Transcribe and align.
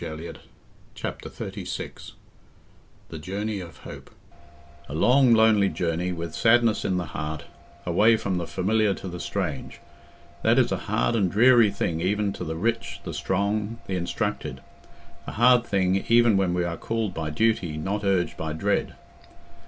Book 0.01 0.17
Fifth 0.19 0.47
Chapter 0.95 1.29
XXXVI 1.29 2.13
The 3.09 3.19
Journey 3.19 3.59
of 3.59 3.77
Hope 3.77 4.09
A 4.89 4.95
long, 4.95 5.31
lonely 5.31 5.69
journey, 5.69 6.11
with 6.11 6.33
sadness 6.33 6.83
in 6.83 6.97
the 6.97 7.05
heart; 7.05 7.43
away 7.85 8.17
from 8.17 8.39
the 8.39 8.47
familiar 8.47 8.95
to 8.95 9.07
the 9.07 9.19
strange: 9.19 9.79
that 10.41 10.57
is 10.57 10.71
a 10.71 10.77
hard 10.89 11.15
and 11.15 11.29
dreary 11.31 11.69
thing 11.69 12.01
even 12.01 12.33
to 12.33 12.43
the 12.43 12.55
rich, 12.55 12.99
the 13.03 13.13
strong, 13.13 13.77
the 13.85 13.95
instructed; 13.95 14.61
a 15.27 15.33
hard 15.33 15.67
thing, 15.67 16.03
even 16.09 16.35
when 16.35 16.55
we 16.55 16.63
are 16.63 16.77
called 16.77 17.13
by 17.13 17.29
duty, 17.29 17.77
not 17.77 18.03
urged 18.03 18.35
by 18.35 18.53
dread. 18.53 18.95